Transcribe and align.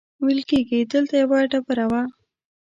ویل 0.23 0.41
کېږي 0.49 0.79
دلته 0.93 1.13
یوه 1.21 1.39
ډبره 1.51 1.85
وه. 1.91 2.01